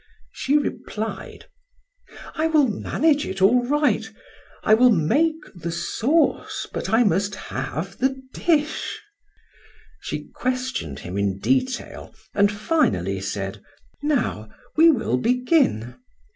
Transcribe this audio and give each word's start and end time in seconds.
She 0.31 0.57
replied: 0.57 1.45
"I 2.33 2.47
will 2.47 2.67
manage 2.67 3.23
it 3.27 3.39
all 3.39 3.63
right. 3.63 4.11
I 4.63 4.73
will 4.73 4.89
make 4.89 5.35
the 5.53 5.71
sauce 5.71 6.65
but 6.73 6.89
I 6.89 7.03
must 7.03 7.35
have 7.35 7.99
the 7.99 8.19
dish." 8.33 8.99
She 9.99 10.29
questioned 10.33 10.97
him 11.01 11.19
in 11.19 11.37
detail 11.37 12.15
and 12.33 12.51
finally 12.51 13.19
said: 13.21 13.61
"Now, 14.01 14.49
we 14.75 14.89
will 14.89 15.17
begin. 15.17 15.99